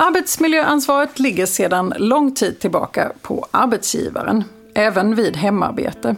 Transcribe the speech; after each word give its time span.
Arbetsmiljöansvaret 0.00 1.18
ligger 1.18 1.46
sedan 1.46 1.94
lång 1.96 2.34
tid 2.34 2.58
tillbaka 2.58 3.12
på 3.22 3.46
arbetsgivaren, 3.50 4.44
även 4.74 5.14
vid 5.14 5.36
hemarbete. 5.36 6.16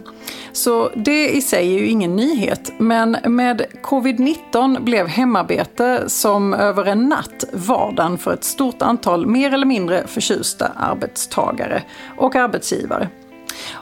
Så 0.53 0.91
det 0.97 1.29
i 1.29 1.41
sig 1.41 1.75
är 1.75 1.79
ju 1.79 1.87
ingen 1.87 2.17
nyhet, 2.17 2.73
men 2.79 3.17
med 3.27 3.63
covid-19 3.83 4.85
blev 4.85 5.07
hemarbete 5.07 6.05
som 6.07 6.55
över 6.55 6.85
en 6.85 7.09
natt 7.09 7.45
vardagen 7.53 8.19
för 8.19 8.35
ett 8.35 8.45
stort 8.45 8.83
antal 8.83 9.27
mer 9.27 9.55
eller 9.55 9.67
mindre 9.67 10.07
förtjusta 10.07 10.73
arbetstagare 10.77 11.83
och 12.17 12.37
arbetsgivare. 12.37 13.09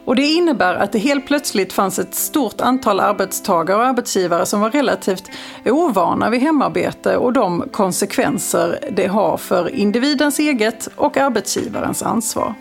Och 0.04 0.16
det 0.16 0.22
innebär 0.22 0.74
att 0.74 0.92
det 0.92 0.98
helt 0.98 1.26
plötsligt 1.26 1.72
fanns 1.72 1.98
ett 1.98 2.14
stort 2.14 2.60
antal 2.60 3.00
arbetstagare 3.00 3.78
och 3.78 3.86
arbetsgivare 3.86 4.46
som 4.46 4.60
var 4.60 4.70
relativt 4.70 5.30
ovana 5.64 6.30
vid 6.30 6.40
hemarbete 6.40 7.16
och 7.16 7.32
de 7.32 7.64
konsekvenser 7.72 8.78
det 8.90 9.06
har 9.06 9.36
för 9.36 9.74
individens 9.74 10.38
eget 10.38 10.88
och 10.96 11.16
arbetsgivarens 11.16 12.02
ansvar. 12.02 12.54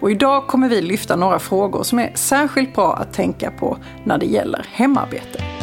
Och 0.00 0.10
idag 0.10 0.46
kommer 0.46 0.68
vi 0.68 0.82
lyfta 0.82 1.16
några 1.16 1.38
frågor 1.38 1.82
som 1.82 1.98
är 1.98 2.12
särskilt 2.14 2.74
bra 2.74 2.96
att 2.96 3.12
tänka 3.12 3.50
på 3.50 3.76
när 4.04 4.18
det 4.18 4.26
gäller 4.26 4.66
hemarbete. 4.72 5.53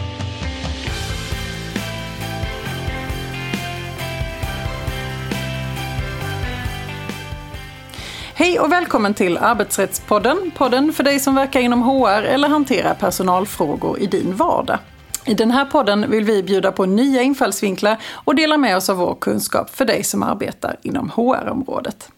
Hej 8.33 8.59
och 8.59 8.71
välkommen 8.71 9.13
till 9.13 9.37
Arbetsrättspodden. 9.37 10.51
Podden 10.57 10.93
för 10.93 11.03
dig 11.03 11.19
som 11.19 11.35
verkar 11.35 11.59
inom 11.59 11.81
HR 11.83 12.23
eller 12.23 12.47
hanterar 12.47 12.93
personalfrågor 12.93 13.99
i 13.99 14.07
din 14.07 14.35
vardag. 14.35 14.77
I 15.25 15.33
den 15.33 15.51
här 15.51 15.65
podden 15.65 16.11
vill 16.11 16.23
vi 16.23 16.43
bjuda 16.43 16.71
på 16.71 16.85
nya 16.85 17.21
infallsvinklar 17.21 17.97
och 18.13 18.35
dela 18.35 18.57
med 18.57 18.77
oss 18.77 18.89
av 18.89 18.97
vår 18.97 19.15
kunskap 19.15 19.75
för 19.75 19.85
dig 19.85 20.03
som 20.03 20.23
arbetar 20.23 20.75
inom 20.81 21.09
HR-området. 21.09 22.09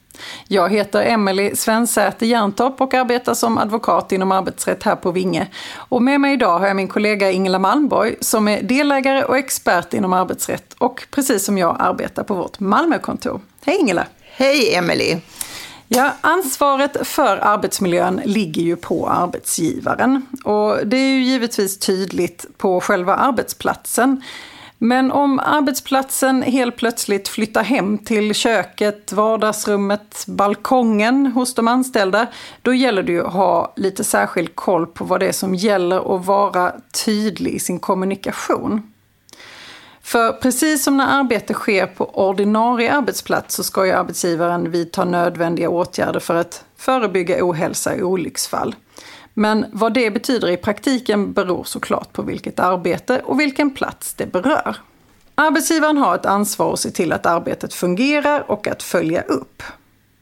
Jag 0.48 0.70
heter 0.70 1.02
Emelie 1.02 1.56
Svensäter 1.56 2.26
Järntorp 2.26 2.82
och 2.82 2.94
arbetar 2.94 3.34
som 3.34 3.58
advokat 3.58 4.12
inom 4.12 4.32
arbetsrätt 4.32 4.84
här 4.84 4.96
på 4.96 5.12
Vinge. 5.12 5.48
Och 5.76 6.02
med 6.02 6.22
mig 6.22 6.34
idag 6.34 6.60
har 6.60 6.68
jag 6.68 6.76
min 6.76 6.88
kollega 6.88 7.32
Ingela 7.32 7.60
Malmborg 7.60 8.16
som 8.22 8.48
är 8.48 8.62
delägare 8.62 9.24
och 9.24 9.38
expert 9.38 9.94
inom 9.94 10.14
arbetsrätt 10.14 10.74
och 10.78 11.08
precis 11.12 11.46
som 11.46 11.58
jag 11.58 11.76
arbetar 11.80 12.24
på 12.24 12.34
vårt 12.34 12.60
Malmökontor. 12.60 13.42
Hej 13.66 13.78
Ingela! 13.80 14.06
Hej 14.36 14.76
Emelie! 14.76 15.22
Ja, 15.88 16.14
ansvaret 16.22 17.08
för 17.08 17.38
arbetsmiljön 17.38 18.22
ligger 18.26 18.62
ju 18.62 18.76
på 18.76 19.10
arbetsgivaren. 19.10 20.26
Och 20.44 20.88
det 20.88 20.98
är 20.98 21.10
ju 21.10 21.24
givetvis 21.24 21.80
tydligt 21.80 22.46
på 22.58 22.82
själva 22.82 23.16
arbetsplatsen. 23.16 24.22
Men 24.78 25.12
om 25.12 25.40
arbetsplatsen 25.40 26.42
helt 26.42 26.76
plötsligt 26.76 27.28
flyttar 27.28 27.64
hem 27.64 27.98
till 27.98 28.34
köket, 28.34 29.14
vardagsrummet, 29.14 30.24
balkongen 30.28 31.26
hos 31.26 31.56
de 31.56 31.68
anställda, 31.68 32.28
då 32.62 32.74
gäller 32.74 33.04
det 33.04 33.12
ju 33.12 33.26
att 33.26 33.34
ha 33.34 33.74
lite 33.76 34.04
särskild 34.04 34.56
koll 34.56 34.88
på 34.88 35.06
vad 35.06 35.20
det 35.20 35.28
är 35.28 35.32
som 35.32 35.56
gäller 35.56 36.00
och 36.00 36.26
vara 36.26 36.74
tydlig 37.06 37.54
i 37.54 37.60
sin 37.60 37.80
kommunikation. 37.80 38.93
För 40.04 40.32
precis 40.32 40.84
som 40.84 40.98
när 40.98 41.20
arbete 41.20 41.54
sker 41.54 41.86
på 41.86 42.06
ordinarie 42.06 42.94
arbetsplats 42.94 43.56
så 43.56 43.64
ska 43.64 43.86
ju 43.86 43.92
arbetsgivaren 43.92 44.72
vidta 44.72 45.06
nödvändiga 45.06 45.70
åtgärder 45.70 46.20
för 46.20 46.36
att 46.36 46.66
förebygga 46.78 47.46
ohälsa 47.46 47.94
och 47.94 48.10
olycksfall. 48.10 48.76
Men 49.34 49.66
vad 49.72 49.94
det 49.94 50.12
betyder 50.12 50.50
i 50.50 50.58
praktiken 50.58 51.34
beror 51.34 51.64
såklart 51.64 52.14
på 52.14 52.22
vilket 52.22 52.60
arbete 52.60 53.22
och 53.26 53.40
vilken 53.40 53.72
plats 53.72 54.14
det 54.14 54.32
berör. 54.32 54.76
Arbetsgivaren 55.36 55.98
har 55.98 56.16
ett 56.16 56.26
ansvar 56.26 56.74
att 56.74 56.80
se 56.80 56.92
till 56.92 57.12
att 57.12 57.26
arbetet 57.26 57.74
fungerar 57.74 58.52
och 58.52 58.68
att 58.68 58.84
följa 58.84 59.22
upp. 59.22 59.64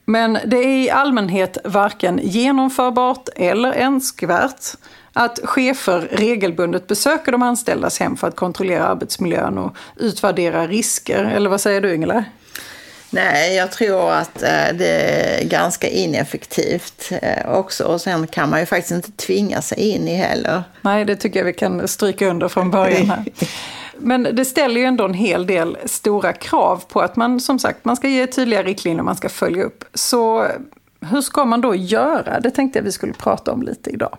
Men 0.05 0.37
det 0.45 0.57
är 0.57 0.83
i 0.83 0.89
allmänhet 0.89 1.57
varken 1.63 2.19
genomförbart 2.23 3.29
eller 3.35 3.73
önskvärt 3.73 4.75
att 5.13 5.39
chefer 5.43 6.09
regelbundet 6.11 6.87
besöker 6.87 7.31
de 7.31 7.41
anställdas 7.41 7.99
hem 7.99 8.17
för 8.17 8.27
att 8.27 8.35
kontrollera 8.35 8.87
arbetsmiljön 8.87 9.57
och 9.57 9.75
utvärdera 9.95 10.67
risker. 10.67 11.23
Eller 11.23 11.49
vad 11.49 11.61
säger 11.61 11.81
du 11.81 11.95
Ingela? 11.95 12.25
Nej, 13.13 13.55
jag 13.55 13.71
tror 13.71 14.11
att 14.11 14.43
eh, 14.43 14.73
det 14.73 14.87
är 14.87 15.45
ganska 15.45 15.87
ineffektivt 15.87 17.11
eh, 17.21 17.51
också. 17.51 17.83
Och 17.83 18.01
sen 18.01 18.27
kan 18.27 18.49
man 18.49 18.59
ju 18.59 18.65
faktiskt 18.65 18.91
inte 18.91 19.11
tvinga 19.11 19.61
sig 19.61 19.79
in 19.79 20.07
i 20.07 20.15
heller. 20.15 20.63
Nej, 20.81 21.05
det 21.05 21.15
tycker 21.15 21.39
jag 21.39 21.45
vi 21.45 21.53
kan 21.53 21.87
stryka 21.87 22.27
under 22.27 22.47
från 22.47 22.71
början 22.71 23.09
här. 23.09 23.25
Men 23.97 24.23
det 24.23 24.45
ställer 24.45 24.81
ju 24.81 24.87
ändå 24.87 25.05
en 25.05 25.13
hel 25.13 25.47
del 25.47 25.77
stora 25.85 26.33
krav 26.33 26.83
på 26.87 27.01
att 27.01 27.15
man 27.15 27.39
som 27.39 27.59
sagt 27.59 27.85
man 27.85 27.95
ska 27.95 28.07
ge 28.07 28.27
tydliga 28.27 28.63
riktlinjer, 28.63 29.03
man 29.03 29.15
ska 29.15 29.29
följa 29.29 29.63
upp. 29.63 29.83
Så 29.93 30.47
hur 31.01 31.21
ska 31.21 31.45
man 31.45 31.61
då 31.61 31.75
göra? 31.75 32.39
Det 32.39 32.51
tänkte 32.51 32.79
jag 32.79 32.83
vi 32.83 32.91
skulle 32.91 33.13
prata 33.13 33.51
om 33.51 33.61
lite 33.61 33.89
idag. 33.89 34.17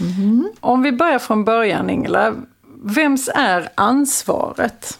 Mm. 0.00 0.52
Om 0.60 0.82
vi 0.82 0.92
börjar 0.92 1.18
från 1.18 1.44
början 1.44 1.90
Ingela, 1.90 2.34
vems 2.82 3.30
är 3.34 3.68
ansvaret? 3.74 4.98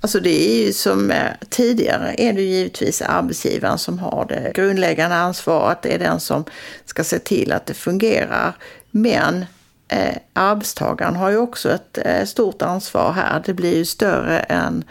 Alltså 0.00 0.20
det 0.20 0.50
är 0.50 0.66
ju 0.66 0.72
som 0.72 1.10
eh, 1.10 1.32
tidigare 1.48 2.14
är 2.18 2.32
det 2.32 2.42
givetvis 2.42 3.02
arbetsgivaren 3.02 3.78
som 3.78 3.98
har 3.98 4.26
det 4.28 4.52
grundläggande 4.54 5.16
ansvaret. 5.16 5.82
Det 5.82 5.94
är 5.94 5.98
den 5.98 6.20
som 6.20 6.44
ska 6.84 7.04
se 7.04 7.18
till 7.18 7.52
att 7.52 7.66
det 7.66 7.74
fungerar. 7.74 8.56
Men 8.90 9.44
eh, 9.88 10.16
arbetstagaren 10.32 11.16
har 11.16 11.30
ju 11.30 11.36
också 11.36 11.70
ett 11.70 11.98
eh, 12.04 12.24
stort 12.24 12.62
ansvar 12.62 13.12
här. 13.12 13.42
Det 13.46 13.54
blir 13.54 13.76
ju 13.76 13.84
större 13.84 14.38
än 14.38 14.84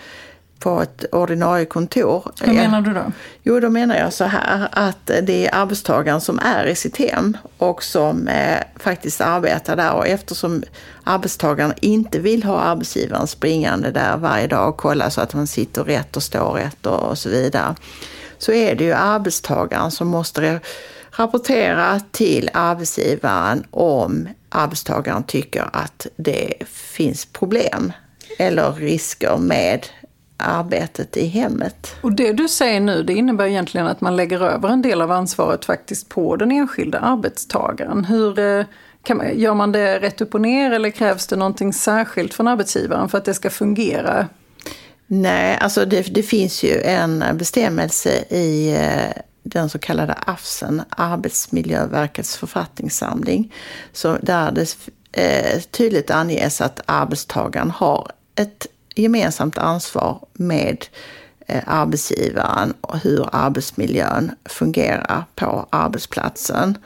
på 0.59 0.81
ett 0.81 1.05
ordinarie 1.11 1.65
kontor. 1.65 2.31
Hur 2.41 2.53
menar 2.53 2.81
du 2.81 2.93
då? 2.93 3.11
Jo, 3.43 3.59
då 3.59 3.69
menar 3.69 3.95
jag 3.95 4.13
så 4.13 4.23
här 4.23 4.67
att 4.71 5.05
det 5.05 5.47
är 5.47 5.55
arbetstagaren 5.55 6.21
som 6.21 6.39
är 6.39 6.65
i 6.65 6.75
sitt 6.75 6.97
hem 6.97 7.37
och 7.57 7.83
som 7.83 8.27
eh, 8.27 8.57
faktiskt 8.75 9.21
arbetar 9.21 9.75
där 9.75 9.93
och 9.93 10.07
eftersom 10.07 10.63
arbetstagaren 11.03 11.73
inte 11.81 12.19
vill 12.19 12.43
ha 12.43 12.59
arbetsgivaren 12.59 13.27
springande 13.27 13.91
där 13.91 14.17
varje 14.17 14.47
dag 14.47 14.69
och 14.69 14.77
kolla 14.77 15.09
så 15.09 15.21
att 15.21 15.33
man 15.33 15.47
sitter 15.47 15.83
rätt 15.83 16.17
och 16.17 16.23
står 16.23 16.51
rätt 16.51 16.85
och, 16.85 17.09
och 17.09 17.17
så 17.17 17.29
vidare. 17.29 17.75
Så 18.37 18.51
är 18.51 18.75
det 18.75 18.83
ju 18.83 18.93
arbetstagaren 18.93 19.91
som 19.91 20.07
måste 20.07 20.59
rapportera 21.11 21.99
till 22.11 22.49
arbetsgivaren 22.53 23.63
om 23.71 24.27
arbetstagaren 24.49 25.23
tycker 25.23 25.69
att 25.73 26.07
det 26.15 26.53
finns 26.67 27.25
problem 27.25 27.91
eller 28.37 28.71
risker 28.71 29.37
med 29.37 29.87
arbetet 30.39 31.17
i 31.17 31.25
hemmet. 31.25 31.95
Och 32.01 32.11
det 32.11 32.33
du 32.33 32.47
säger 32.47 32.79
nu, 32.79 33.03
det 33.03 33.13
innebär 33.13 33.45
egentligen 33.45 33.87
att 33.87 34.01
man 34.01 34.15
lägger 34.15 34.41
över 34.41 34.69
en 34.69 34.81
del 34.81 35.01
av 35.01 35.11
ansvaret 35.11 35.65
faktiskt 35.65 36.09
på 36.09 36.35
den 36.35 36.51
enskilda 36.51 36.99
arbetstagaren. 36.99 38.05
Hur 38.05 38.39
eh, 38.39 38.65
kan 39.03 39.17
man, 39.17 39.39
gör 39.39 39.53
man 39.53 39.71
det 39.71 39.99
rätt 39.99 40.21
upp 40.21 40.33
och 40.33 40.41
ner 40.41 40.71
eller 40.71 40.89
krävs 40.89 41.27
det 41.27 41.35
någonting 41.35 41.73
särskilt 41.73 42.33
från 42.33 42.47
arbetsgivaren 42.47 43.09
för 43.09 43.17
att 43.17 43.25
det 43.25 43.33
ska 43.33 43.49
fungera? 43.49 44.27
Nej, 45.07 45.57
alltså 45.61 45.85
det, 45.85 46.01
det 46.01 46.23
finns 46.23 46.63
ju 46.63 46.81
en 46.81 47.23
bestämmelse 47.33 48.09
i 48.29 48.75
eh, 48.75 49.21
den 49.43 49.69
så 49.69 49.79
kallade 49.79 50.13
AFSen, 50.13 50.81
Arbetsmiljöverkets 50.89 52.37
författningssamling, 52.37 53.53
så 53.93 54.17
där 54.21 54.51
det 54.51 54.75
eh, 55.11 55.61
tydligt 55.61 56.11
anges 56.11 56.61
att 56.61 56.81
arbetstagaren 56.85 57.71
har 57.71 58.11
ett 58.35 58.67
gemensamt 58.99 59.57
ansvar 59.57 60.19
med 60.33 60.85
eh, 61.47 61.63
arbetsgivaren 61.65 62.73
och 62.81 62.97
hur 62.97 63.29
arbetsmiljön 63.31 64.31
fungerar 64.45 65.23
på 65.35 65.67
arbetsplatsen. 65.69 66.77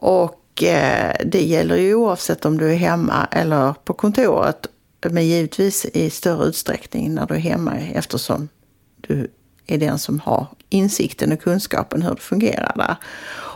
Och 0.00 0.62
eh, 0.62 1.16
det 1.24 1.42
gäller 1.42 1.76
ju 1.76 1.94
oavsett 1.94 2.44
om 2.44 2.58
du 2.58 2.72
är 2.72 2.76
hemma 2.76 3.28
eller 3.30 3.74
på 3.84 3.92
kontoret, 3.92 4.66
men 5.10 5.26
givetvis 5.26 5.84
i 5.84 6.10
större 6.10 6.46
utsträckning 6.46 7.14
när 7.14 7.26
du 7.26 7.34
är 7.34 7.38
hemma 7.38 7.76
eftersom 7.76 8.48
du 8.96 9.30
är 9.66 9.78
den 9.78 9.98
som 9.98 10.20
har 10.20 10.46
insikten 10.68 11.32
och 11.32 11.40
kunskapen 11.40 12.02
hur 12.02 12.14
det 12.14 12.20
fungerar 12.20 12.72
där. 12.76 12.96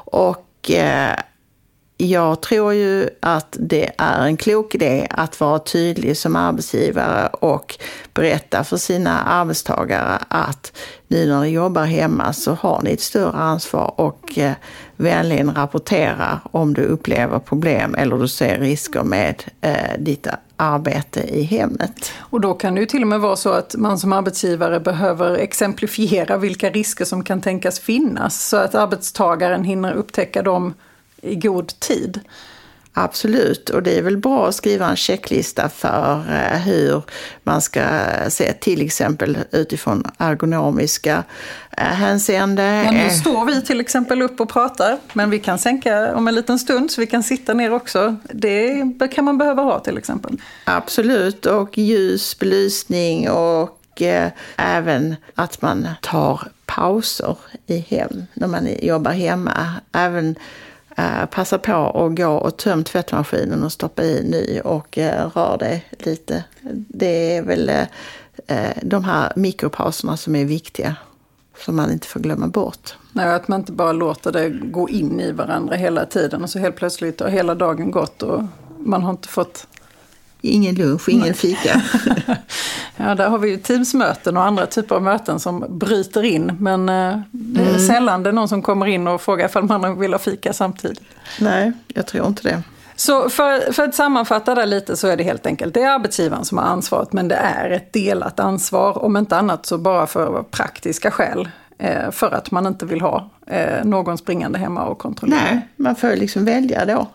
Och 0.04 0.70
eh, 0.70 1.16
jag 2.10 2.40
tror 2.40 2.74
ju 2.74 3.08
att 3.20 3.56
det 3.60 3.90
är 3.98 4.26
en 4.26 4.36
klok 4.36 4.74
idé 4.74 5.06
att 5.10 5.40
vara 5.40 5.58
tydlig 5.58 6.16
som 6.16 6.36
arbetsgivare 6.36 7.28
och 7.28 7.78
berätta 8.14 8.64
för 8.64 8.76
sina 8.76 9.22
arbetstagare 9.22 10.18
att 10.28 10.72
nu 11.08 11.26
när 11.26 11.40
ni 11.40 11.48
jobbar 11.48 11.84
hemma 11.84 12.32
så 12.32 12.52
har 12.52 12.80
ni 12.82 12.92
ett 12.92 13.00
större 13.00 13.32
ansvar 13.32 13.94
och 13.96 14.38
eh, 14.38 14.52
vänligen 14.96 15.54
rapportera 15.54 16.40
om 16.50 16.74
du 16.74 16.82
upplever 16.82 17.38
problem 17.38 17.94
eller 17.94 18.18
du 18.18 18.28
ser 18.28 18.58
risker 18.58 19.02
med 19.02 19.44
eh, 19.60 19.98
ditt 19.98 20.26
arbete 20.56 21.20
i 21.20 21.42
hemmet. 21.42 22.12
Och 22.18 22.40
då 22.40 22.54
kan 22.54 22.74
det 22.74 22.80
ju 22.80 22.86
till 22.86 23.02
och 23.02 23.08
med 23.08 23.20
vara 23.20 23.36
så 23.36 23.50
att 23.50 23.74
man 23.78 23.98
som 23.98 24.12
arbetsgivare 24.12 24.80
behöver 24.80 25.34
exemplifiera 25.34 26.36
vilka 26.36 26.70
risker 26.70 27.04
som 27.04 27.24
kan 27.24 27.40
tänkas 27.40 27.80
finnas 27.80 28.48
så 28.48 28.56
att 28.56 28.74
arbetstagaren 28.74 29.64
hinner 29.64 29.92
upptäcka 29.92 30.42
dem 30.42 30.74
i 31.22 31.34
god 31.34 31.80
tid. 31.80 32.20
Absolut, 32.94 33.70
och 33.70 33.82
det 33.82 33.98
är 33.98 34.02
väl 34.02 34.16
bra 34.16 34.48
att 34.48 34.54
skriva 34.54 34.86
en 34.86 34.96
checklista 34.96 35.68
för 35.68 36.24
eh, 36.30 36.58
hur 36.58 37.02
man 37.42 37.60
ska 37.60 37.82
se 38.28 38.52
till 38.52 38.82
exempel 38.82 39.38
utifrån 39.50 40.04
ergonomiska 40.18 41.24
eh, 41.76 41.84
hänseende. 41.84 42.62
Ja, 42.62 42.90
nu 42.90 43.10
står 43.10 43.44
vi 43.44 43.62
till 43.62 43.80
exempel 43.80 44.22
upp 44.22 44.40
och 44.40 44.48
pratar, 44.48 44.98
men 45.12 45.30
vi 45.30 45.38
kan 45.38 45.58
sänka 45.58 46.16
om 46.16 46.28
en 46.28 46.34
liten 46.34 46.58
stund 46.58 46.90
så 46.90 47.00
vi 47.00 47.06
kan 47.06 47.22
sitta 47.22 47.54
ner 47.54 47.72
också. 47.72 48.16
Det 48.22 48.82
kan 49.14 49.24
man 49.24 49.38
behöva 49.38 49.62
ha 49.62 49.78
till 49.78 49.98
exempel. 49.98 50.36
Absolut, 50.64 51.46
och 51.46 51.78
ljus, 51.78 52.38
belysning 52.38 53.30
och 53.30 54.02
eh, 54.02 54.30
även 54.56 55.16
att 55.34 55.62
man 55.62 55.88
tar 56.02 56.48
pauser 56.66 57.36
i 57.66 57.78
hem 57.78 58.24
när 58.34 58.48
man 58.48 58.68
jobbar 58.82 59.12
hemma. 59.12 59.66
Även 59.92 60.36
Eh, 60.96 61.26
passa 61.26 61.58
på 61.58 61.72
att 61.72 62.16
gå 62.16 62.28
och 62.28 62.56
töm 62.56 62.84
tvättmaskinen 62.84 63.62
och 63.64 63.72
stoppa 63.72 64.02
i 64.02 64.24
ny 64.24 64.60
och 64.60 64.98
eh, 64.98 65.30
rör 65.34 65.58
dig 65.58 65.86
lite. 65.98 66.44
Det 66.88 67.36
är 67.36 67.42
väl 67.42 67.68
eh, 68.46 68.70
de 68.82 69.04
här 69.04 69.32
mikropauserna 69.36 70.16
som 70.16 70.36
är 70.36 70.44
viktiga, 70.44 70.96
som 71.58 71.76
man 71.76 71.92
inte 71.92 72.06
får 72.06 72.20
glömma 72.20 72.46
bort. 72.46 72.94
Nej, 73.12 73.34
att 73.34 73.48
man 73.48 73.60
inte 73.60 73.72
bara 73.72 73.92
låter 73.92 74.32
det 74.32 74.48
gå 74.48 74.88
in 74.88 75.20
i 75.20 75.32
varandra 75.32 75.76
hela 75.76 76.06
tiden 76.06 76.42
och 76.42 76.50
så 76.50 76.58
helt 76.58 76.76
plötsligt 76.76 77.20
har 77.20 77.28
hela 77.28 77.54
dagen 77.54 77.90
gått 77.90 78.22
och 78.22 78.42
man 78.78 79.02
har 79.02 79.10
inte 79.10 79.28
fått 79.28 79.66
Ingen 80.44 80.74
lunch, 80.74 81.08
ingen 81.08 81.34
fika. 81.34 81.82
ja, 82.96 83.14
där 83.14 83.28
har 83.28 83.38
vi 83.38 83.50
ju 83.50 83.56
Teamsmöten 83.56 84.36
och 84.36 84.44
andra 84.44 84.66
typer 84.66 84.94
av 84.94 85.02
möten 85.02 85.40
som 85.40 85.64
bryter 85.68 86.22
in. 86.22 86.56
Men 86.60 86.88
eh, 86.88 87.20
det 87.30 87.60
är 87.60 87.68
mm. 87.68 87.80
sällan 87.80 88.22
det 88.22 88.30
är 88.30 88.32
någon 88.32 88.48
som 88.48 88.62
kommer 88.62 88.86
in 88.86 89.08
och 89.08 89.20
frågar 89.20 89.46
ifall 89.46 89.64
man 89.64 90.00
vill 90.00 90.12
ha 90.12 90.18
fika 90.18 90.52
samtidigt. 90.52 91.00
Nej, 91.40 91.72
jag 91.88 92.06
tror 92.06 92.26
inte 92.26 92.42
det. 92.42 92.62
Så 92.96 93.28
för, 93.28 93.72
för 93.72 93.82
att 93.84 93.94
sammanfatta 93.94 94.54
det 94.54 94.66
lite 94.66 94.96
så 94.96 95.08
är 95.08 95.16
det 95.16 95.24
helt 95.24 95.46
enkelt, 95.46 95.74
det 95.74 95.82
är 95.82 95.90
arbetsgivaren 95.90 96.44
som 96.44 96.58
har 96.58 96.64
ansvaret 96.64 97.12
men 97.12 97.28
det 97.28 97.34
är 97.34 97.70
ett 97.70 97.92
delat 97.92 98.40
ansvar. 98.40 99.04
Om 99.04 99.16
inte 99.16 99.36
annat 99.36 99.66
så 99.66 99.78
bara 99.78 100.06
för 100.06 100.42
praktiska 100.42 101.10
skäl. 101.10 101.48
Eh, 101.78 102.10
för 102.10 102.34
att 102.34 102.50
man 102.50 102.66
inte 102.66 102.86
vill 102.86 103.00
ha 103.00 103.30
eh, 103.46 103.84
någon 103.84 104.18
springande 104.18 104.58
hemma 104.58 104.84
och 104.84 104.98
kontrollera. 104.98 105.40
Nej, 105.44 105.68
man 105.76 105.96
får 105.96 106.16
liksom 106.16 106.44
välja 106.44 106.84
då. 106.84 107.06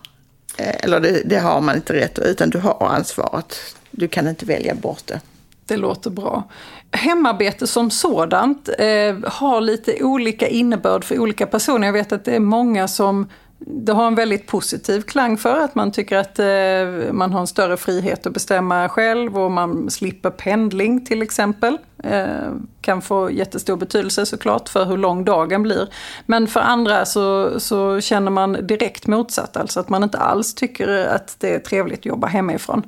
Eh, 0.58 0.76
eller 0.84 1.00
det, 1.00 1.22
det, 1.26 1.38
har 1.38 1.62
man 1.62 1.76
inte 1.76 1.94
rätt 1.94 2.20
utan 2.20 2.50
du 2.50 2.60
har 2.60 2.88
ansvaret. 2.88 3.56
Du 3.92 4.08
kan 4.08 4.28
inte 4.28 4.46
välja 4.46 4.76
bort 4.76 5.04
det. 5.06 5.22
Det 5.66 5.78
låter 5.78 6.10
bra. 6.10 6.44
Hemarbete 6.92 7.68
som 7.68 7.92
sådant 7.92 8.70
eh, 8.80 9.16
har 9.26 9.62
lite 9.62 10.04
olika 10.04 10.48
innebörd 10.48 11.04
för 11.04 11.20
olika 11.20 11.48
personer. 11.48 11.88
Jag 11.88 11.94
vet 11.94 12.12
att 12.12 12.26
det 12.26 12.36
är 12.36 12.40
många 12.40 12.88
som 12.88 13.30
det 13.60 13.94
har 13.94 14.08
en 14.08 14.16
väldigt 14.16 14.48
positiv 14.48 15.02
klang 15.02 15.38
för 15.38 15.60
att 15.60 15.76
man 15.76 15.92
tycker 15.92 16.18
att 16.18 16.40
eh, 16.40 17.14
man 17.14 17.34
har 17.34 17.40
en 17.40 17.48
större 17.48 17.78
frihet 17.78 18.28
att 18.28 18.34
bestämma 18.34 18.90
själv 18.90 19.40
och 19.40 19.52
man 19.52 19.90
slipper 19.90 20.30
pendling 20.30 21.06
till 21.06 21.22
exempel. 21.22 21.78
Eh, 22.04 22.52
kan 22.82 23.02
få 23.02 23.32
jättestor 23.32 23.78
betydelse 23.78 24.26
såklart 24.26 24.70
för 24.70 24.86
hur 24.86 24.98
lång 24.98 25.26
dagen 25.26 25.64
blir. 25.64 25.90
Men 26.26 26.48
för 26.48 26.60
andra 26.60 27.06
så, 27.06 27.60
så 27.60 28.02
känner 28.02 28.32
man 28.32 28.68
direkt 28.68 29.08
motsatt, 29.08 29.58
alltså 29.58 29.80
att 29.80 29.90
man 29.90 30.04
inte 30.04 30.18
alls 30.18 30.54
tycker 30.54 31.06
att 31.06 31.36
det 31.40 31.56
är 31.56 31.60
trevligt 31.60 32.00
att 32.00 32.06
jobba 32.06 32.28
hemifrån. 32.28 32.84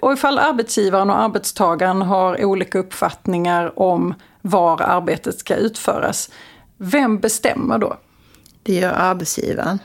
Och 0.00 0.12
ifall 0.12 0.38
arbetsgivaren 0.38 1.10
och 1.10 1.18
arbetstagaren 1.18 2.02
har 2.02 2.44
olika 2.44 2.78
uppfattningar 2.78 3.78
om 3.78 4.14
var 4.42 4.82
arbetet 4.82 5.38
ska 5.38 5.54
utföras, 5.54 6.30
vem 6.76 7.18
bestämmer 7.18 7.78
då? 7.78 7.96
Det 8.62 8.74
gör 8.74 8.92
arbetsgivaren. 8.92 9.78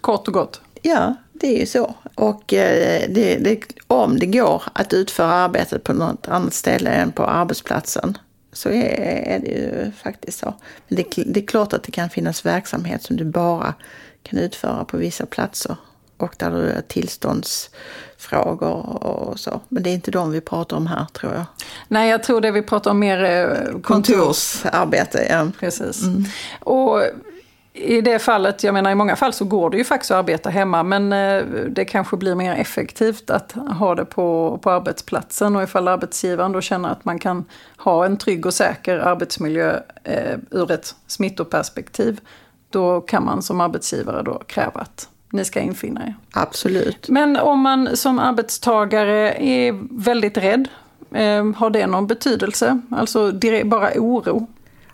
Kort 0.00 0.28
och 0.28 0.34
gott. 0.34 0.60
Ja, 0.82 1.14
det 1.32 1.56
är 1.56 1.60
ju 1.60 1.66
så. 1.66 1.94
Och 2.14 2.52
eh, 2.52 3.02
det, 3.08 3.36
det, 3.36 3.60
om 3.86 4.18
det 4.18 4.26
går 4.26 4.62
att 4.72 4.92
utföra 4.92 5.32
arbetet 5.32 5.84
på 5.84 5.92
något 5.92 6.28
annat 6.28 6.54
ställe 6.54 6.90
än 6.90 7.12
på 7.12 7.24
arbetsplatsen 7.24 8.18
så 8.52 8.68
är, 8.68 9.38
det 9.38 9.50
ju 9.50 9.92
faktiskt 10.02 10.38
så. 10.38 10.54
Men 10.88 10.96
det, 10.96 11.24
det, 11.26 11.40
är 11.40 11.46
klart 11.46 11.72
att 11.72 11.82
det 11.82 11.92
kan 11.92 12.10
finnas 12.10 12.46
verksamhet 12.46 13.02
som 13.02 13.16
du 13.16 13.24
bara 13.24 13.74
kan 14.22 14.38
utföra 14.38 14.84
på 14.84 14.96
vissa 14.96 15.26
platser 15.26 15.76
och 16.16 16.34
där 16.36 16.50
du 16.50 16.74
har 16.74 16.82
tillståndsfrågor 16.88 19.04
och 19.04 19.40
så. 19.40 19.60
Men 19.68 19.82
det 19.82 19.90
är 19.90 19.94
inte 19.94 20.10
de 20.10 20.30
vi 20.30 20.40
pratar 20.40 20.76
om 20.76 20.86
här 20.86 21.06
tror 21.12 21.32
jag. 21.32 21.44
Nej, 21.88 22.10
jag 22.10 22.22
tror 22.22 22.40
det 22.40 22.50
vi 22.50 22.62
pratar 22.62 22.90
om 22.90 22.98
mer 22.98 23.24
eh, 23.24 23.80
kontorsarbete. 23.80 25.26
Ja. 25.30 25.50
Precis. 25.60 26.02
Mm. 26.02 26.24
Och 26.60 27.02
i 27.74 28.00
det 28.00 28.18
fallet, 28.18 28.64
jag 28.64 28.74
menar 28.74 28.90
i 28.90 28.94
många 28.94 29.16
fall 29.16 29.32
så 29.32 29.44
går 29.44 29.70
det 29.70 29.76
ju 29.76 29.84
faktiskt 29.84 30.10
att 30.10 30.18
arbeta 30.18 30.50
hemma 30.50 30.82
men 30.82 31.12
eh, 31.12 31.44
det 31.68 31.84
kanske 31.84 32.16
blir 32.16 32.34
mer 32.34 32.54
effektivt 32.54 33.30
att 33.30 33.52
ha 33.52 33.94
det 33.94 34.04
på, 34.04 34.58
på 34.62 34.70
arbetsplatsen 34.70 35.56
och 35.56 35.62
ifall 35.62 35.88
arbetsgivaren 35.88 36.52
då 36.52 36.60
känner 36.60 36.88
att 36.88 37.04
man 37.04 37.18
kan 37.18 37.44
ha 37.76 38.04
en 38.04 38.16
trygg 38.16 38.46
och 38.46 38.54
säker 38.54 38.98
arbetsmiljö 38.98 39.80
eh, 40.04 40.38
ur 40.50 40.70
ett 40.70 40.94
smittoperspektiv 41.06 42.20
då 42.70 43.00
kan 43.00 43.24
man 43.24 43.42
som 43.42 43.60
arbetsgivare 43.60 44.22
då 44.22 44.42
kräva 44.46 44.80
att 44.80 45.08
ni 45.30 45.44
ska 45.44 45.60
infinna 45.60 46.02
er. 46.06 46.14
Absolut. 46.32 47.08
Men 47.08 47.36
om 47.36 47.60
man 47.60 47.96
som 47.96 48.18
arbetstagare 48.18 49.34
är 49.42 49.78
väldigt 49.90 50.36
rädd, 50.36 50.68
eh, 51.14 51.52
har 51.56 51.70
det 51.70 51.86
någon 51.86 52.06
betydelse? 52.06 52.80
Alltså 52.90 53.32
bara 53.64 53.90
oro? 53.96 54.46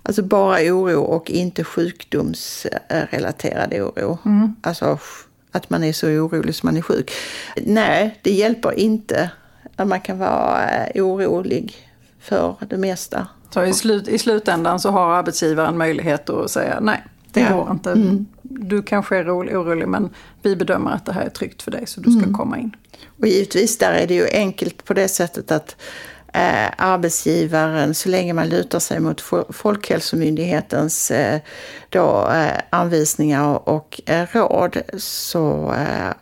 Alltså 0.09 0.23
bara 0.23 0.61
oro 0.61 1.03
och 1.03 1.31
inte 1.31 1.65
sjukdomsrelaterad 1.65 3.75
oro. 3.75 4.19
Mm. 4.25 4.55
Alltså 4.63 4.99
att 5.53 5.71
man 5.71 5.85
är 5.85 5.93
så 5.93 6.09
orolig 6.09 6.55
som 6.55 6.67
man 6.67 6.77
är 6.77 6.83
sjuk. 6.83 7.13
Nej, 7.57 8.19
det 8.23 8.31
hjälper 8.31 8.79
inte. 8.79 9.31
Man 9.77 10.01
kan 10.01 10.19
vara 10.19 10.87
eh, 10.87 11.05
orolig 11.05 11.77
för 12.21 12.57
det 12.69 12.77
mesta. 12.77 13.27
Så 13.51 13.65
i, 13.65 13.73
slut, 13.73 14.09
i 14.09 14.19
slutändan 14.19 14.81
så 14.81 14.91
har 14.91 15.15
arbetsgivaren 15.15 15.79
möjlighet 15.79 16.31
att 16.31 16.51
säga 16.51 16.81
nej, 16.81 17.05
det 17.33 17.41
ja. 17.41 17.57
går 17.57 17.71
inte. 17.71 17.93
Mm. 17.93 18.27
Du 18.43 18.83
kanske 18.83 19.17
är 19.17 19.37
orolig 19.37 19.89
men 19.89 20.11
vi 20.43 20.57
bedömer 20.57 20.91
att 20.91 21.07
det 21.07 21.13
här 21.13 21.23
är 21.23 21.31
tryggt 21.31 21.63
för 21.63 21.71
dig 21.71 21.87
så 21.87 22.01
du 22.01 22.11
ska 22.11 22.23
mm. 22.23 22.35
komma 22.35 22.59
in. 22.59 22.77
Och 23.21 23.27
givetvis 23.27 23.79
där 23.79 23.93
är 23.93 24.07
det 24.07 24.15
ju 24.15 24.27
enkelt 24.33 24.85
på 24.85 24.95
det 24.95 25.09
sättet 25.09 25.51
att 25.51 25.77
eh, 26.39 26.71
arbetsgivaren, 26.77 27.95
så 27.95 28.09
länge 28.09 28.33
man 28.33 28.49
lutar 28.49 28.79
sig 28.79 29.01
mot 29.01 29.21
Folkhälsomyndighetens 29.51 31.11
eh, 31.11 31.41
då, 31.89 32.31
eh, 32.31 32.61
anvisningar 32.71 33.69
och 33.69 34.01
eh, 34.07 34.27
råd, 34.33 34.79
så 34.99 35.73
eh, 35.73 36.13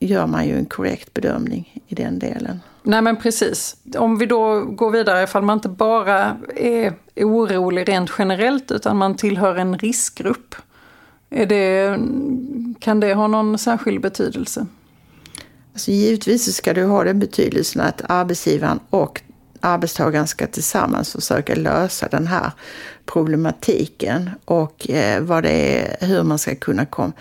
gör 0.00 0.26
man 0.26 0.46
ju 0.46 0.56
en 0.56 0.66
korrekt 0.66 1.14
bedömning 1.14 1.82
i 1.86 1.94
den 1.94 2.18
delen. 2.18 2.60
Nej 2.82 3.02
men 3.02 3.16
precis. 3.16 3.76
Om 3.96 4.18
vi 4.18 4.26
då 4.26 4.64
går 4.64 4.90
vidare, 4.90 5.22
ifall 5.22 5.42
man 5.42 5.58
inte 5.58 5.68
bara 5.68 6.36
är 6.56 6.94
orolig 7.16 7.88
rent 7.88 8.10
generellt 8.18 8.70
utan 8.70 8.96
man 8.96 9.16
tillhör 9.16 9.56
en 9.56 9.78
riskgrupp. 9.78 10.54
Är 11.30 11.46
det, 11.46 11.98
kan 12.80 13.00
det 13.00 13.14
ha 13.14 13.26
någon 13.26 13.58
särskild 13.58 14.00
betydelse? 14.00 14.66
Alltså 15.72 15.90
givetvis 15.90 16.56
ska 16.56 16.74
det 16.74 16.82
ha 16.82 17.04
den 17.04 17.18
betydelsen 17.18 17.82
att 17.82 18.02
arbetsgivaren 18.08 18.80
och 18.90 19.22
arbetstagaren 19.60 20.26
ska 20.26 20.46
tillsammans 20.46 21.12
försöka 21.12 21.54
lösa 21.54 22.08
den 22.08 22.26
här 22.26 22.52
problematiken 23.06 24.30
och 24.44 24.90
eh, 24.90 25.22
vad 25.22 25.42
det 25.42 25.78
är, 25.78 26.06
hur 26.06 26.22
man 26.22 26.38
ska 26.38 26.54
kunna 26.54 26.86
komma 26.86 27.12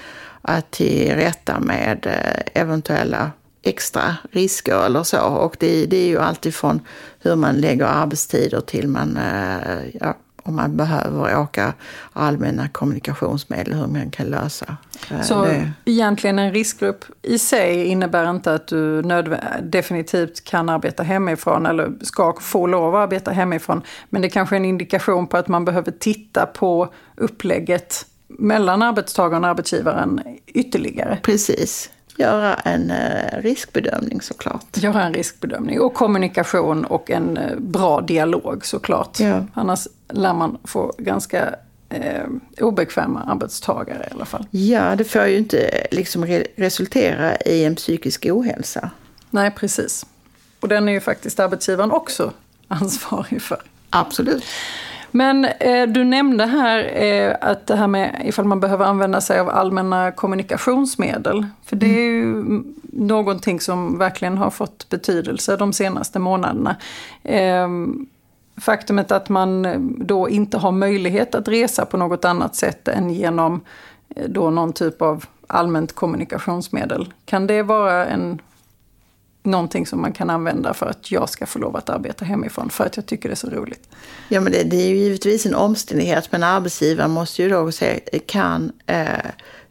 till 0.70 1.16
rätta 1.16 1.60
med 1.60 2.06
eh, 2.06 2.62
eventuella 2.62 3.32
extra 3.64 4.16
risker 4.32 4.86
eller 4.86 5.04
så. 5.04 5.22
Och 5.22 5.56
det, 5.60 5.86
det 5.86 5.98
är 5.98 6.08
ju 6.08 6.20
alltifrån 6.20 6.80
hur 7.20 7.36
man 7.36 7.56
lägger 7.56 7.86
arbetstider 7.86 8.62
till 8.62 8.88
man 8.88 9.18
eh, 9.18 9.80
ja, 10.00 10.18
om 10.50 10.56
man 10.56 10.78
behöver 10.78 11.40
åka 11.40 11.74
allmänna 12.14 12.68
kommunikationsmedel, 12.68 13.74
hur 13.74 13.88
man 13.88 14.12
kan 14.12 14.26
lösa 14.26 14.78
eh, 15.12 15.22
Så 15.22 15.46
det. 15.46 15.72
egentligen 15.86 16.40
en 16.40 16.52
riskgrupp 16.52 17.06
i 17.22 17.40
sig 17.40 17.86
innebär 17.86 18.30
inte 18.30 18.54
att 18.54 18.68
du 18.68 19.02
definitivt 19.62 20.44
kan 20.44 20.70
arbeta 20.70 21.04
hemifrån 21.04 21.66
eller 21.66 21.92
ska 22.02 22.34
få 22.42 22.68
lov 22.68 22.96
att 22.96 23.04
arbeta 23.04 23.32
hemifrån. 23.32 23.82
Men 24.10 24.22
det 24.22 24.30
kanske 24.30 24.56
är 24.56 24.58
en 24.58 24.66
indikation 24.66 25.28
på 25.28 25.38
att 25.38 25.48
man 25.48 25.66
behöver 25.66 25.92
titta 25.92 26.46
på 26.46 26.94
upplägget 27.16 28.06
mellan 28.28 28.82
arbetstagaren 28.82 29.44
och 29.44 29.50
arbetsgivaren 29.50 30.22
ytterligare. 30.48 31.20
Precis 31.24 31.90
göra 32.20 32.56
en 32.56 32.92
eh, 32.92 33.42
riskbedömning 33.42 34.22
såklart. 34.22 34.78
Göra 34.78 35.04
en 35.04 35.14
riskbedömning 35.14 35.82
och 35.82 35.94
kommunikation 35.94 36.86
och 36.86 37.12
en 37.12 37.38
eh, 37.38 37.56
bra 37.58 38.02
dialog 38.02 38.66
såklart. 38.66 39.20
Ja. 39.20 39.46
Annars 39.54 39.88
lär 40.10 40.34
man 40.34 40.58
få 40.64 40.94
ganska 40.98 41.56
eh, 41.90 42.24
obekväma 42.62 43.24
arbetstagare 43.24 44.08
i 44.12 44.14
alla 44.14 44.26
fall. 44.26 44.46
Ja, 44.52 44.96
det 44.96 45.04
får 45.04 45.26
ju 45.26 45.38
inte 45.38 45.88
liksom 45.92 46.26
re 46.26 46.44
resultera 46.56 47.36
i 47.36 47.66
en 47.66 47.76
psykisk 47.76 48.26
ohälsa. 48.30 48.90
Nej, 49.30 49.52
precis. 49.52 50.06
Och 50.60 50.68
den 50.68 50.90
är 50.90 50.94
ju 50.94 51.00
faktiskt 51.00 51.40
arbetsgivaren 51.40 51.92
också 51.92 52.34
ansvarig 52.68 53.42
för. 53.42 53.62
Absolut. 53.90 54.44
Men 55.12 55.46
eh, 55.46 55.88
du 55.88 56.04
nämnde 56.04 56.46
här 56.46 57.04
eh, 57.04 57.36
att 57.42 57.68
det 57.68 57.76
här 57.76 57.88
med 57.88 58.22
ifall 58.26 58.46
man 58.46 58.60
behöver 58.60 58.86
använda 58.86 59.22
sig 59.22 59.40
av 59.40 59.50
allmänna 59.50 60.12
kommunikationsmedel. 60.12 61.46
För 61.66 61.76
det 61.76 62.00
är 62.00 62.12
ju 62.12 62.44
någonting 62.84 63.60
som 63.60 63.98
verkligen 63.98 64.38
har 64.38 64.50
fått 64.50 64.90
betydelse 64.90 65.58
de 65.58 65.74
senaste 65.74 66.20
månaderna. 66.20 66.76
Eh, 67.24 67.68
faktumet 68.58 69.12
att 69.12 69.30
man 69.30 69.68
då 70.06 70.30
inte 70.30 70.58
har 70.58 70.72
möjlighet 70.72 71.36
att 71.36 71.48
resa 71.48 71.86
på 71.86 71.98
något 71.98 72.26
annat 72.26 72.56
sätt 72.56 72.88
än 72.88 73.10
genom 73.10 73.62
eh, 74.16 74.30
då 74.30 74.50
någon 74.50 74.74
typ 74.74 75.02
av 75.02 75.26
allmänt 75.48 75.96
kommunikationsmedel. 75.96 77.14
Kan 77.26 77.48
det 77.48 77.64
vara 77.64 78.06
en 78.06 78.42
någonting 79.44 79.86
som 79.88 80.02
man 80.02 80.14
kan 80.14 80.30
använda 80.30 80.74
för 80.74 80.86
att 80.86 81.12
jag 81.12 81.30
ska 81.30 81.46
få 81.46 81.60
lov 81.60 81.76
att 81.76 81.90
arbeta 81.90 82.26
hemifrån 82.26 82.70
för 82.70 82.86
att 82.86 82.98
jag 82.98 83.06
tycker 83.06 83.30
det 83.30 83.34
är 83.34 83.36
så 83.36 83.50
roligt. 83.50 83.90
Ja, 84.30 84.42
men 84.42 84.52
det, 84.52 84.64
det 84.64 84.76
är 84.76 84.90
ju 84.90 84.96
givetvis 84.96 85.46
en 85.46 85.56
omständighet, 85.56 86.32
men 86.32 86.44
arbetsgivaren 86.44 87.12
måste 87.12 87.44
ju 87.44 87.50
då 87.50 87.72
säga, 87.72 88.00
kan 88.26 88.72
eh, 88.86 89.08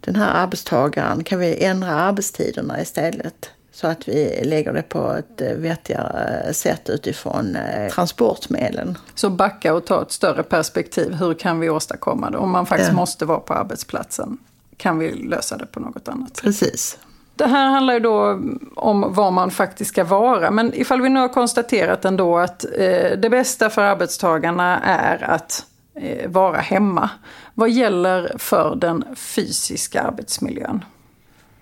den 0.00 0.16
här 0.16 0.34
arbetstagaren, 0.34 1.24
kan 1.24 1.38
vi 1.38 1.64
ändra 1.64 1.94
arbetstiderna 1.94 2.80
istället? 2.80 3.50
Så 3.72 3.86
att 3.86 4.08
vi 4.08 4.40
lägger 4.44 4.72
det 4.72 4.82
på 4.82 5.12
ett 5.12 5.40
eh, 5.40 5.52
vettigare 5.52 6.54
sätt 6.54 6.88
utifrån 6.88 7.56
eh, 7.56 7.92
transportmedlen. 7.92 8.98
Så 9.14 9.30
backa 9.30 9.74
och 9.74 9.86
ta 9.86 10.02
ett 10.02 10.12
större 10.12 10.42
perspektiv. 10.42 11.14
Hur 11.14 11.34
kan 11.34 11.60
vi 11.60 11.70
åstadkomma 11.70 12.30
det? 12.30 12.38
Om 12.38 12.50
man 12.50 12.66
faktiskt 12.66 12.90
ja. 12.90 12.96
måste 12.96 13.24
vara 13.24 13.40
på 13.40 13.54
arbetsplatsen, 13.54 14.38
kan 14.76 14.98
vi 14.98 15.12
lösa 15.12 15.56
det 15.56 15.66
på 15.66 15.80
något 15.80 16.08
annat 16.08 16.36
sätt? 16.36 16.44
Precis. 16.44 16.98
Det 17.38 17.46
här 17.46 17.68
handlar 17.68 17.94
ju 17.94 18.00
då 18.00 18.40
om 18.76 19.14
var 19.14 19.30
man 19.30 19.50
faktiskt 19.50 19.90
ska 19.90 20.04
vara. 20.04 20.50
Men 20.50 20.74
ifall 20.74 21.00
vi 21.00 21.08
nu 21.08 21.20
har 21.20 21.28
konstaterat 21.28 22.04
ändå 22.04 22.38
att 22.38 22.64
eh, 22.64 23.18
det 23.18 23.30
bästa 23.30 23.70
för 23.70 23.82
arbetstagarna 23.82 24.80
är 24.80 25.30
att 25.30 25.66
eh, 25.94 26.30
vara 26.30 26.58
hemma. 26.58 27.10
Vad 27.54 27.70
gäller 27.70 28.32
för 28.38 28.76
den 28.76 29.04
fysiska 29.16 30.02
arbetsmiljön? 30.02 30.84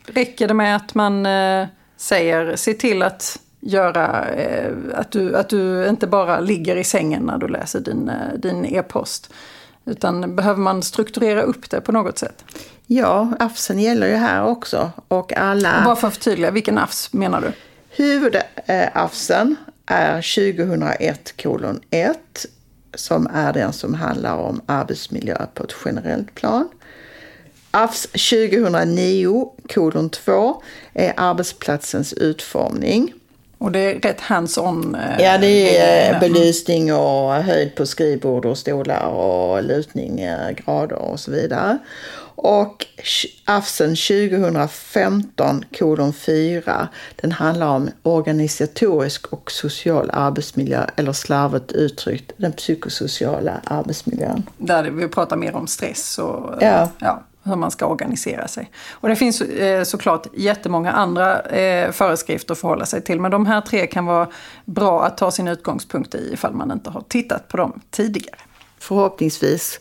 Räcker 0.07 0.49
det 0.49 0.55
med 0.55 0.77
att 0.77 0.95
man 0.95 1.27
eh, 1.27 1.67
säger 1.97 2.57
se 2.57 2.75
till 2.75 3.03
att 3.03 3.39
göra 3.61 4.29
eh, 4.29 4.73
att, 4.95 5.11
du, 5.11 5.37
att 5.37 5.49
du 5.49 5.89
inte 5.89 6.07
bara 6.07 6.41
ligger 6.41 6.77
i 6.77 6.85
sängen 6.85 7.23
när 7.23 7.39
du 7.39 7.49
läser 7.49 7.81
din, 7.81 8.09
eh, 8.09 8.39
din 8.39 8.65
e-post. 8.65 9.33
Utan 9.87 10.37
behöver 10.37 10.61
man 10.61 10.83
strukturera 10.83 11.43
upp 11.43 11.71
det 11.71 11.81
på 11.81 11.93
något 11.93 12.19
sätt? 12.19 12.45
Ja, 12.87 13.33
AFSen 13.39 13.79
gäller 13.79 14.07
ju 14.07 14.15
här 14.15 14.45
också. 14.45 14.91
Och 15.09 15.33
alla... 15.33 15.79
Och 15.79 15.85
bara 15.85 15.97
för 15.97 16.09
att 16.09 16.15
förtydliga, 16.15 16.51
vilken 16.51 16.79
AFS 16.79 17.13
menar 17.13 17.41
du? 17.41 17.53
Huvud-AFSen 18.03 19.57
är 19.87 20.15
2001 20.57 21.43
kolon 21.43 21.81
1 21.91 22.47
som 22.95 23.27
är 23.35 23.53
den 23.53 23.73
som 23.73 23.95
handlar 23.95 24.37
om 24.37 24.61
arbetsmiljö 24.67 25.47
på 25.55 25.65
ett 25.65 25.75
generellt 25.85 26.35
plan. 26.35 26.69
AFS 27.71 28.03
2009 28.03 29.51
kolon 29.75 30.11
2 30.11 30.63
är 30.93 31.13
arbetsplatsens 31.17 32.13
utformning. 32.13 33.13
Och 33.59 33.73
det 33.73 33.79
är 33.79 34.01
rätt 34.01 34.21
hands-on? 34.21 34.95
Eh, 34.95 35.25
ja, 35.25 35.39
det 35.39 35.79
är 35.79 36.15
eh, 36.15 36.21
belysning 36.21 36.95
och 36.95 37.33
höjd 37.33 37.75
på 37.75 37.87
skrivbord 37.87 38.45
och 38.45 38.59
stolar 38.59 39.07
och 39.07 39.63
lutning, 39.63 40.21
eh, 40.21 40.51
grader 40.51 40.97
och 40.97 41.21
så 41.21 41.31
vidare. 41.31 41.79
Och 42.39 42.87
AFSen 43.45 43.97
2015 43.97 45.65
kolon 45.79 46.13
4, 46.13 46.89
den 47.17 47.33
handlar 47.33 47.67
om 47.67 47.91
organisatorisk 48.03 49.27
och 49.27 49.51
social 49.51 50.11
arbetsmiljö, 50.13 50.87
eller 50.97 51.13
slarvigt 51.13 51.73
uttryckt 51.73 52.33
den 52.37 52.53
psykosociala 52.53 53.61
arbetsmiljön. 53.65 54.43
Där 54.59 54.91
vi 54.91 55.09
pratar 55.09 55.37
mer 55.37 55.57
om 55.57 55.67
stress 55.67 56.19
och 56.19 56.55
ja. 56.61 56.91
Ja, 56.99 57.23
hur 57.47 57.57
man 57.57 57.71
ska 57.71 57.87
organisera 57.87 58.49
sig. 58.49 58.71
Och 58.91 59.09
det 59.09 59.17
finns 59.17 59.41
eh, 59.41 59.85
såklart 59.85 60.27
jättemånga 60.35 60.93
andra 60.93 61.41
eh, 61.41 61.93
föreskrifter 61.93 62.53
att 62.53 62.59
förhålla 62.59 62.87
sig 62.87 63.03
till, 63.03 63.21
men 63.21 63.31
de 63.31 63.47
här 63.47 63.61
tre 63.61 63.87
kan 63.87 64.07
vara 64.07 64.29
bra 64.65 65.05
att 65.05 65.19
ta 65.19 65.31
sin 65.31 65.49
utgångspunkt 65.49 66.15
i 66.15 66.31
ifall 66.33 66.55
man 66.55 66.71
inte 66.71 66.91
har 66.91 67.01
tittat 67.01 67.49
på 67.49 67.57
dem 67.57 67.81
tidigare. 67.91 68.39
Förhoppningsvis 68.79 69.81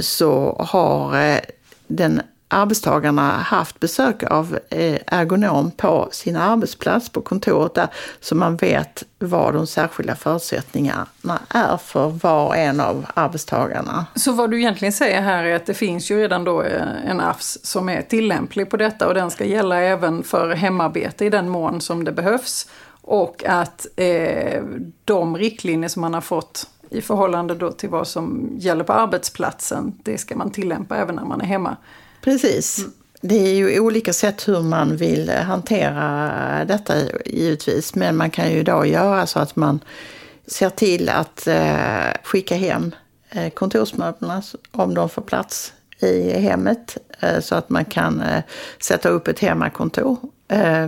så 0.00 0.56
har 0.68 1.16
eh, 1.16 1.40
den 1.86 2.22
arbetstagarna 2.50 3.30
haft 3.30 3.80
besök 3.80 4.22
av 4.22 4.58
eh, 4.70 4.98
ergonom 5.06 5.70
på 5.70 6.08
sin 6.12 6.36
arbetsplats 6.36 7.08
på 7.08 7.20
kontoret 7.20 7.74
där, 7.74 7.88
så 8.20 8.34
man 8.34 8.56
vet 8.56 9.04
vad 9.18 9.54
de 9.54 9.66
särskilda 9.66 10.14
förutsättningarna 10.14 11.06
är 11.48 11.76
för 11.76 12.08
var 12.08 12.46
och 12.46 12.56
en 12.56 12.80
av 12.80 13.06
arbetstagarna. 13.14 14.06
Så 14.14 14.32
vad 14.32 14.50
du 14.50 14.58
egentligen 14.58 14.92
säger 14.92 15.20
här 15.20 15.44
är 15.44 15.56
att 15.56 15.66
det 15.66 15.74
finns 15.74 16.10
ju 16.10 16.20
redan 16.20 16.44
då 16.44 16.62
eh, 16.62 17.10
en 17.10 17.20
AFS 17.20 17.58
som 17.66 17.88
är 17.88 18.02
tillämplig 18.02 18.70
på 18.70 18.76
detta 18.76 19.08
och 19.08 19.14
den 19.14 19.30
ska 19.30 19.44
gälla 19.44 19.80
även 19.80 20.22
för 20.22 20.54
hemarbete 20.54 21.24
i 21.24 21.30
den 21.30 21.48
mån 21.48 21.80
som 21.80 22.04
det 22.04 22.12
behövs. 22.12 22.68
Och 23.02 23.44
att 23.46 23.86
eh, 23.96 24.62
de 25.04 25.36
riktlinjer 25.36 25.88
som 25.88 26.02
man 26.02 26.14
har 26.14 26.20
fått 26.20 26.66
i 26.90 27.00
förhållande 27.00 27.54
då 27.54 27.72
till 27.72 27.88
vad 27.88 28.08
som 28.08 28.50
gäller 28.56 28.84
på 28.84 28.92
arbetsplatsen, 28.92 29.94
det 30.02 30.18
ska 30.18 30.36
man 30.36 30.50
tillämpa 30.50 30.96
även 30.96 31.14
när 31.14 31.24
man 31.24 31.40
är 31.40 31.44
hemma. 31.44 31.76
Precis. 32.20 32.78
Mm. 32.78 32.92
Det 33.22 33.34
är 33.34 33.54
ju 33.54 33.80
olika 33.80 34.12
sätt 34.12 34.48
hur 34.48 34.60
man 34.62 34.96
vill 34.96 35.30
hantera 35.30 36.64
detta 36.64 36.94
givetvis, 37.26 37.94
men 37.94 38.16
man 38.16 38.30
kan 38.30 38.52
ju 38.52 38.62
då 38.62 38.86
göra 38.86 39.26
så 39.26 39.38
att 39.38 39.56
man 39.56 39.80
ser 40.46 40.70
till 40.70 41.08
att 41.08 41.46
eh, 41.46 42.12
skicka 42.22 42.54
hem 42.54 42.94
eh, 43.30 43.50
kontorsmöblerna 43.50 44.42
om 44.70 44.94
de 44.94 45.08
får 45.08 45.22
plats 45.22 45.72
i 45.98 46.30
hemmet 46.30 46.96
eh, 47.20 47.40
så 47.40 47.54
att 47.54 47.70
man 47.70 47.84
kan 47.84 48.20
eh, 48.20 48.42
sätta 48.78 49.08
upp 49.08 49.28
ett 49.28 49.38
hemmakontor 49.38 50.16
Eh, 50.22 50.39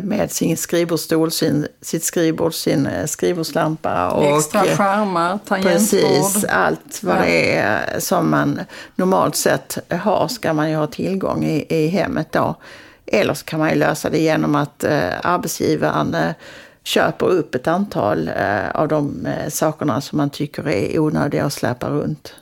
med 0.02 0.31
sin 0.31 0.57
skrivbordsstol, 0.57 1.31
sin, 1.31 1.66
sitt 1.81 2.04
skrivbord, 2.04 2.54
sin 2.54 2.87
eh, 2.87 3.07
skrivbordslampa. 3.07 4.11
Och, 4.11 4.38
Extra 4.38 4.64
eh, 4.64 4.76
skärmar, 4.76 5.38
tangentbord. 5.49 5.73
Precis, 5.73 6.45
allt 6.45 7.02
vad 7.02 7.16
ja. 7.16 7.23
det 7.23 7.57
är 7.57 8.00
som 8.00 8.31
man 8.31 8.61
normalt 8.95 9.37
sett 9.37 9.78
har 9.90 10.28
ska 10.28 10.52
man 10.52 10.71
ju 10.71 10.76
ha 10.76 10.87
tillgång 10.87 11.45
i, 11.45 11.66
i 11.69 11.87
hemmet 11.87 12.33
då. 12.33 12.57
Eller 13.07 13.35
så 13.35 13.45
kan 13.45 13.59
man 13.59 13.71
ju 13.71 13.75
lösa 13.75 14.11
det 14.11 14.19
genom 14.19 14.54
att 14.54 14.85
eh, 14.85 15.11
arbetsgivaren 15.23 16.14
eh, 16.14 16.33
köper 16.83 17.26
upp 17.26 17.54
ett 17.54 17.66
antal 17.66 18.28
eh, 18.28 18.71
av 18.75 18.88
de 18.88 19.26
eh, 19.26 19.49
sakerna 19.49 20.00
som 20.00 20.16
man 20.16 20.31
tycker 20.31 20.69
är 20.69 20.99
onödiga 20.99 21.45
att 21.45 21.52
släpa 21.52 21.90
runt. 21.90 22.35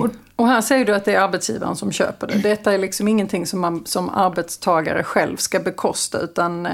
Och, 0.00 0.10
och 0.36 0.46
här 0.48 0.60
säger 0.60 0.84
du 0.84 0.94
att 0.94 1.04
det 1.04 1.14
är 1.14 1.20
arbetsgivaren 1.20 1.76
som 1.76 1.92
köper 1.92 2.26
det. 2.26 2.34
Detta 2.34 2.72
är 2.72 2.78
liksom 2.78 3.08
ingenting 3.08 3.46
som 3.46 3.60
man 3.60 3.86
som 3.86 4.08
arbetstagare 4.08 5.04
själv 5.04 5.36
ska 5.36 5.60
bekosta, 5.60 6.18
utan, 6.18 6.66
eh, 6.66 6.72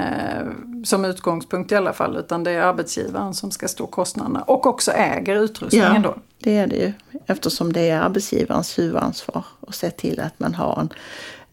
som 0.83 1.05
utgångspunkt 1.05 1.71
i 1.71 1.75
alla 1.75 1.93
fall, 1.93 2.17
utan 2.17 2.43
det 2.43 2.51
är 2.51 2.61
arbetsgivaren 2.61 3.33
som 3.33 3.51
ska 3.51 3.67
stå 3.67 3.87
kostnaderna 3.87 4.41
och 4.41 4.65
också 4.65 4.91
äger 4.91 5.35
utrustningen 5.35 5.95
ja, 5.95 6.01
då. 6.01 6.15
det 6.39 6.57
är 6.57 6.67
det 6.67 6.75
ju, 6.75 6.93
eftersom 7.25 7.73
det 7.73 7.89
är 7.89 7.99
arbetsgivarens 8.01 8.79
huvudansvar 8.79 9.45
att 9.67 9.75
se 9.75 9.89
till 9.89 10.19
att 10.19 10.39
man 10.39 10.55
har 10.55 10.79
en 10.79 10.89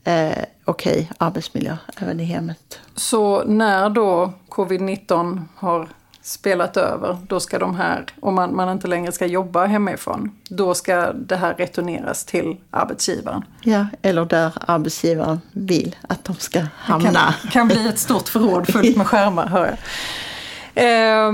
eh, 0.07 0.45
okej 0.65 0.93
okay 0.93 1.07
arbetsmiljö 1.19 1.77
även 1.97 2.21
i 2.21 2.25
hemmet. 2.25 2.81
Så 2.95 3.45
när 3.45 3.91
då 3.91 4.33
covid-19 4.49 5.43
har 5.55 5.89
spelat 6.27 6.77
över, 6.77 7.17
då 7.29 7.41
ska 7.41 7.59
de 7.59 7.77
här, 7.77 8.05
om 8.21 8.35
man, 8.35 8.57
man 8.57 8.73
inte 8.73 8.89
längre 8.89 9.13
ska 9.13 9.27
jobba 9.27 9.67
hemifrån, 9.67 10.31
då 10.49 10.75
ska 10.75 11.13
det 11.13 11.37
här 11.37 11.55
returneras 11.55 12.25
till 12.25 12.57
arbetsgivaren. 12.71 13.45
Ja, 13.63 13.87
eller 14.03 14.25
där 14.25 14.53
arbetsgivaren 14.67 15.41
vill 15.53 15.97
att 16.09 16.25
de 16.25 16.35
ska 16.35 16.63
hamna. 16.77 17.11
Det 17.11 17.13
kan, 17.13 17.51
kan 17.51 17.69
bli 17.69 17.89
ett 17.89 17.99
stort 17.99 18.29
förråd 18.29 18.73
fullt 18.73 18.97
med 18.97 19.07
skärmar, 19.07 19.47
hör 19.47 19.67
jag. 19.67 19.77
Eh, 20.77 20.87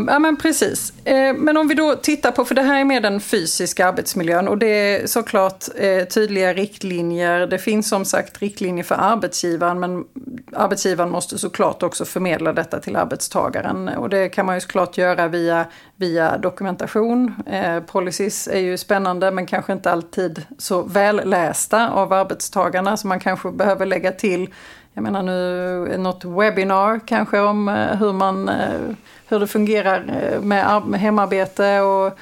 ja 0.07 0.19
men 0.19 0.37
precis. 0.37 0.93
Eh, 1.05 1.35
men 1.35 1.57
om 1.57 1.69
vi 1.69 1.75
då 1.75 1.95
tittar 1.95 2.31
på, 2.31 2.45
för 2.45 2.55
det 2.55 2.63
här 2.63 2.81
är 2.81 2.85
mer 2.85 3.01
den 3.01 3.21
fysiska 3.21 3.87
arbetsmiljön 3.87 4.49
och 4.49 4.59
det 4.59 4.67
är 4.67 5.07
såklart 5.07 5.65
eh, 5.77 6.05
tydliga 6.05 6.55
riktlinjer. 6.55 7.47
Det 7.47 7.59
finns 7.59 7.89
som 7.89 8.05
sagt 8.05 8.39
riktlinjer 8.39 8.85
för 8.85 8.95
arbetsgivaren 8.95 9.81
men 9.81 10.05
arbetsgivaren 10.53 11.11
måste 11.11 11.39
såklart 11.39 11.83
också 11.83 12.05
förmedla 12.05 12.53
detta 12.53 12.81
till 12.81 12.97
arbetstagaren 12.97 13.89
och 13.89 14.09
det 14.09 14.29
kan 14.29 14.47
man 14.47 14.55
ju 14.55 14.61
såklart 14.61 14.99
göra 14.99 15.29
via, 15.29 15.67
via 15.97 16.39
dokumentation. 16.39 17.35
Eh, 17.47 17.81
policies 17.81 18.49
är 18.49 18.61
ju 18.61 18.79
spännande 18.79 19.31
men 19.31 19.47
kanske 19.47 19.73
inte 19.73 19.91
alltid 19.91 20.43
så 20.59 20.83
vällästa 20.83 21.91
av 21.91 22.13
arbetstagarna 22.13 22.97
så 22.97 23.07
man 23.07 23.21
kanske 23.21 23.51
behöver 23.51 23.87
lägga 23.87 24.13
till 24.13 24.49
jag 24.95 25.03
menar 25.03 25.23
nu 25.23 25.97
något 25.99 26.25
webbinar 26.25 27.01
kanske 27.07 27.41
om 27.41 27.69
eh, 27.69 27.97
hur 27.97 28.13
man 28.13 28.49
eh, 28.49 28.81
hur 29.29 29.41
det 29.41 29.47
fungerar 29.47 30.23
eh, 30.23 30.41
med, 30.41 30.83
hemarbete 31.01 31.81
och 31.81 32.19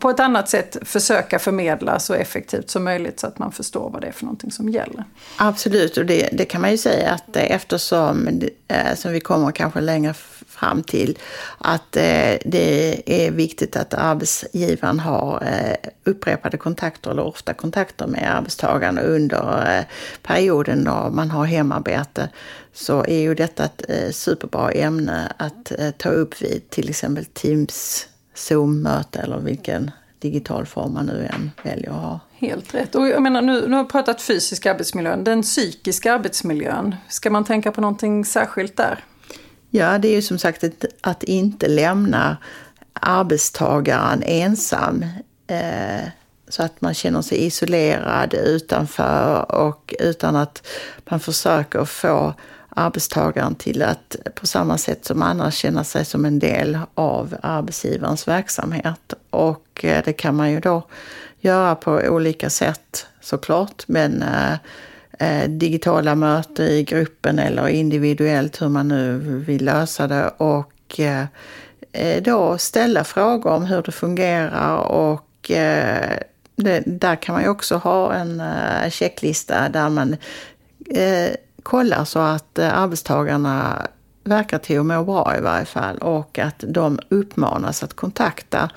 på 0.00 0.10
ett 0.10 0.20
annat 0.20 0.48
sätt 0.48 0.76
försöka 0.82 1.38
förmedla 1.38 1.98
så 1.98 2.14
effektivt 2.14 2.70
som 2.70 2.84
möjligt 2.84 3.20
så 3.20 3.26
att 3.26 3.38
man 3.38 3.52
förstår 3.52 3.90
vad 3.90 4.00
det 4.00 4.06
är 4.06 4.12
för 4.12 4.24
någonting 4.24 4.50
som 4.50 4.68
gäller. 4.68 5.04
Absolut, 5.36 5.96
och 5.96 6.06
det, 6.06 6.28
det 6.32 6.44
kan 6.44 6.60
man 6.60 6.70
ju 6.70 6.78
säga 6.78 7.10
att 7.10 7.36
eftersom 7.36 8.28
som 8.94 9.12
vi 9.12 9.20
kommer 9.20 9.52
kanske 9.52 9.80
längre 9.80 10.14
fram 10.64 10.82
till 10.82 11.18
att 11.58 11.96
eh, 11.96 12.38
det 12.44 13.02
är 13.06 13.30
viktigt 13.30 13.76
att 13.76 13.94
arbetsgivaren 13.94 15.00
har 15.00 15.42
eh, 15.42 15.90
upprepade 16.04 16.56
kontakter 16.56 17.10
eller 17.10 17.22
ofta 17.22 17.54
kontakter 17.54 18.06
med 18.06 18.36
arbetstagaren 18.36 18.98
under 18.98 19.76
eh, 19.78 19.84
perioden 20.22 20.84
då 20.84 21.10
man 21.12 21.30
har 21.30 21.44
hemarbete 21.44 22.28
så 22.72 23.04
är 23.04 23.20
ju 23.20 23.34
detta 23.34 23.64
ett 23.64 24.14
superbra 24.14 24.70
ämne 24.72 25.32
att 25.36 25.72
ta 25.98 26.08
upp 26.08 26.42
vid 26.42 26.70
till 26.70 26.88
exempel 26.88 27.24
Teams 27.24 28.08
Zoom-möte 28.34 29.18
eller 29.18 29.38
vilken 29.38 29.90
digital 30.18 30.66
form 30.66 30.94
man 30.94 31.06
nu 31.06 31.28
än 31.32 31.50
väljer 31.62 31.90
att 31.90 32.02
ha. 32.02 32.20
Helt 32.38 32.74
rätt. 32.74 32.94
Och 32.94 33.08
jag 33.08 33.22
menar, 33.22 33.42
nu, 33.42 33.68
nu 33.68 33.76
har 33.76 33.84
vi 33.84 33.90
pratat 33.90 34.22
fysisk 34.22 34.66
arbetsmiljö. 34.66 35.16
Den 35.16 35.42
psykiska 35.42 36.14
arbetsmiljön, 36.14 36.94
ska 37.08 37.30
man 37.30 37.44
tänka 37.44 37.72
på 37.72 37.80
någonting 37.80 38.24
särskilt 38.24 38.76
där? 38.76 39.04
Ja, 39.76 39.98
det 39.98 40.08
är 40.08 40.12
ju 40.12 40.22
som 40.22 40.38
sagt 40.38 40.64
att, 40.64 40.84
att 41.00 41.22
inte 41.22 41.68
lämna 41.68 42.36
arbetstagaren 42.92 44.22
ensam. 44.22 45.04
Eh, 45.46 46.08
så 46.48 46.62
att 46.62 46.80
man 46.80 46.94
känner 46.94 47.22
sig 47.22 47.46
isolerad 47.46 48.34
utanför 48.34 49.52
och 49.52 49.94
utan 49.98 50.36
att 50.36 50.66
man 51.04 51.20
försöker 51.20 51.84
få 51.84 52.34
arbetstagaren 52.68 53.54
till 53.54 53.82
att 53.82 54.16
på 54.34 54.46
samma 54.46 54.78
sätt 54.78 55.04
som 55.04 55.22
annars 55.22 55.54
känna 55.54 55.84
sig 55.84 56.04
som 56.04 56.24
en 56.24 56.38
del 56.38 56.78
av 56.94 57.36
arbetsgivarens 57.42 58.28
verksamhet. 58.28 59.14
Och 59.30 59.84
eh, 59.84 60.04
det 60.04 60.12
kan 60.12 60.36
man 60.36 60.50
ju 60.50 60.60
då 60.60 60.82
göra 61.40 61.74
på 61.74 61.92
olika 61.92 62.50
sätt 62.50 63.06
såklart. 63.20 63.82
Men 63.86 64.22
eh, 64.22 64.56
eh, 65.24 65.48
digitala 65.48 66.14
möten 66.14 66.66
i 66.66 66.82
gruppen 66.82 67.38
eller 67.38 67.68
individuellt 67.68 68.62
hur 68.62 68.68
man 68.68 68.88
nu 68.88 69.18
vill 69.46 69.64
lösa 69.64 70.06
det. 70.06 70.28
Och 70.36 71.00
eh, 71.00 71.24
eh, 71.92 72.22
då 72.22 72.58
ställa 72.58 73.04
frågor 73.04 73.50
om 73.50 73.64
hur 73.64 73.82
det 73.82 73.92
fungerar 73.92 74.76
och 74.76 75.50
eh, 75.50 76.18
det, 76.56 76.82
där 76.86 77.16
kan 77.16 77.32
man 77.32 77.42
ju 77.42 77.48
också 77.48 77.76
ha 77.76 78.14
en 78.14 78.40
eh, 78.40 78.90
checklista 78.90 79.68
där 79.68 79.88
man 79.88 80.16
eh, 80.90 81.30
kollar 81.62 82.04
så 82.04 82.18
att 82.18 82.58
arbetstagarna 82.58 83.86
verkar 84.24 84.58
till 84.58 84.78
att 84.78 84.86
må 84.86 85.04
bra 85.04 85.36
i 85.38 85.40
varje 85.40 85.64
fall 85.64 85.98
och 85.98 86.38
att 86.38 86.64
de 86.68 86.98
uppmanas 87.08 87.82
att 87.82 87.94
kontakta 87.94 88.70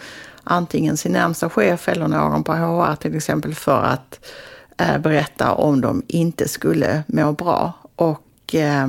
antingen 0.44 0.98
sin 0.98 1.12
närmsta 1.12 1.50
chef 1.50 1.90
eller 1.90 2.08
någon 2.08 2.44
på 2.44 2.54
HR 2.54 2.96
till 2.96 3.16
exempel 3.16 3.56
för 3.56 3.82
att 3.84 4.20
eh, 4.78 4.98
berätta 4.98 5.54
om 5.54 5.82
de 5.82 6.04
inte 6.08 6.48
skulle 6.48 7.04
må 7.08 7.32
bra. 7.32 7.74
Och 7.96 8.56
eh, 8.56 8.88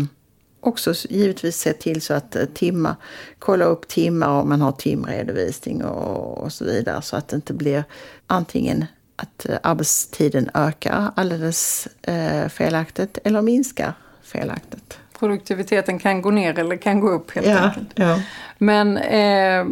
också 0.61 0.95
givetvis 1.09 1.57
se 1.57 1.73
till 1.73 2.01
så 2.01 2.15
att 2.15 2.37
eh, 2.37 2.45
timma, 2.45 2.97
kolla 3.39 3.65
upp 3.65 3.89
timmar 3.89 4.29
om 4.29 4.49
man 4.49 4.61
har 4.61 4.73
timredovisning 4.73 5.85
och, 5.85 6.39
och 6.39 6.53
så 6.53 6.65
vidare 6.65 7.03
så 7.03 7.17
att 7.17 7.29
det 7.29 7.37
inte 7.37 7.55
blir 7.55 7.85
antingen 8.27 8.85
att 9.17 9.47
arbetstiden 9.63 10.51
ökar 10.55 11.13
alldeles 11.17 11.89
eh, 12.03 12.49
felaktigt 12.49 13.19
eller 13.25 13.43
minskar 13.43 13.93
felaktigt. 14.23 14.99
Produktiviteten 15.19 15.99
kan 15.99 16.23
gå 16.23 16.31
ner 16.31 16.59
eller 16.59 16.77
kan 16.77 17.01
gå 17.01 17.09
upp 17.09 17.31
helt 17.31 17.47
ja, 17.47 17.59
enkelt. 17.59 17.89
Ja. 17.95 18.23
Men 18.59 18.97
eh, 18.97 19.65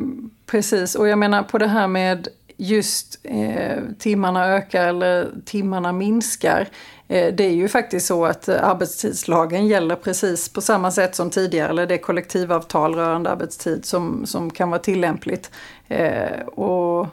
Precis, 0.47 0.95
och 0.95 1.09
jag 1.09 1.19
menar 1.19 1.43
på 1.43 1.59
det 1.59 1.67
här 1.67 1.89
med 1.89 2.29
just 2.57 3.21
eh, 3.23 3.83
timmarna 3.99 4.47
ökar 4.47 4.89
eller 4.89 5.29
timmarna 5.45 5.93
minskar. 5.93 6.69
Eh, 7.09 7.35
det 7.35 7.45
är 7.45 7.55
ju 7.55 7.69
faktiskt 7.69 8.07
så 8.07 8.27
att 8.27 8.49
eh, 8.49 8.69
arbetstidslagen 8.69 9.67
gäller 9.67 9.97
precis 9.97 10.49
på 10.49 10.61
samma 10.61 10.91
sätt 10.91 11.15
som 11.15 11.31
tidigare, 11.31 11.69
eller 11.69 11.87
det 11.87 11.99
kollektivavtal 11.99 12.95
rörande 12.95 13.31
arbetstid 13.31 13.85
som, 13.85 14.27
som 14.27 14.51
kan 14.51 14.71
vara 14.71 14.81
tillämpligt. 14.81 15.51
Eh, 15.89 16.41
och 16.47 17.07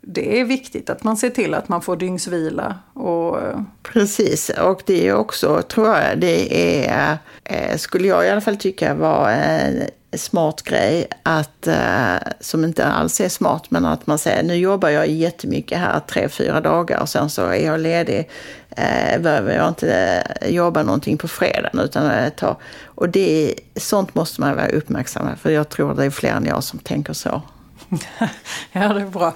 det 0.00 0.40
är 0.40 0.44
viktigt 0.44 0.90
att 0.90 1.04
man 1.04 1.16
ser 1.16 1.30
till 1.30 1.54
att 1.54 1.68
man 1.68 1.82
får 1.82 1.96
dygnsvila. 1.96 2.78
Och... 2.92 3.42
Eh, 3.42 3.60
precis, 3.82 4.48
och 4.48 4.82
det 4.86 5.08
är 5.08 5.14
också, 5.14 5.62
tror 5.62 5.88
jag, 5.88 6.18
det 6.18 6.86
är, 6.86 7.18
eh, 7.44 7.76
skulle 7.76 8.08
jag 8.08 8.26
i 8.26 8.30
alla 8.30 8.40
fall 8.40 8.56
tycka 8.56 8.94
var 8.94 9.30
smart 10.18 10.62
grej 10.62 11.06
att, 11.22 11.66
eh, 11.66 12.16
som 12.40 12.64
inte 12.64 12.86
alls 12.86 13.20
är 13.20 13.28
smart, 13.28 13.62
men 13.68 13.84
att 13.84 14.06
man 14.06 14.18
säger 14.18 14.42
nu 14.42 14.54
jobbar 14.54 14.88
jag 14.88 15.08
jättemycket 15.08 15.78
här 15.78 16.00
tre, 16.00 16.28
fyra 16.28 16.60
dagar 16.60 17.00
och 17.00 17.08
sen 17.08 17.30
så 17.30 17.46
är 17.46 17.66
jag 17.66 17.80
ledig. 17.80 18.30
Eh, 18.70 19.20
behöver 19.20 19.56
jag 19.56 19.68
inte 19.68 19.94
eh, 20.40 20.48
jobba 20.48 20.82
någonting 20.82 21.18
på 21.18 21.28
fredagen 21.28 21.80
utan 21.80 22.10
eh, 22.10 22.28
ta. 22.28 22.56
Och 22.84 23.08
det, 23.08 23.54
sånt 23.76 24.14
måste 24.14 24.40
man 24.40 24.56
vara 24.56 24.68
uppmärksam 24.68 25.28
på, 25.28 25.36
för 25.36 25.50
jag 25.50 25.68
tror 25.68 25.94
det 25.94 26.04
är 26.04 26.10
fler 26.10 26.30
än 26.30 26.44
jag 26.44 26.64
som 26.64 26.78
tänker 26.78 27.12
så. 27.12 27.42
ja, 28.72 28.92
det 28.92 29.00
är 29.00 29.06
bra. 29.06 29.34